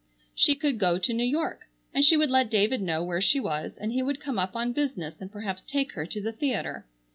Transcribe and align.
She 0.33 0.55
could 0.55 0.79
go 0.79 0.97
to 0.97 1.13
New 1.13 1.23
York, 1.23 1.67
and 1.93 2.03
she 2.03 2.17
would 2.17 2.31
let 2.31 2.49
David 2.49 2.81
know 2.81 3.03
where 3.03 3.21
she 3.21 3.39
was 3.39 3.77
and 3.77 3.91
he 3.91 4.01
would 4.01 4.19
come 4.19 4.39
up 4.39 4.55
on 4.55 4.73
business 4.73 5.21
and 5.21 5.31
perhaps 5.31 5.61
take 5.61 5.91
her 5.91 6.07
to 6.07 6.19
the 6.19 6.31
theatre. 6.31 6.87